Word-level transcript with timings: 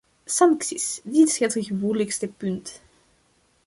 Sancties: 0.25 1.01
dit 1.05 1.27
is 1.27 1.37
het 1.39 1.55
gevoeligste 1.65 2.27
punt. 2.27 2.81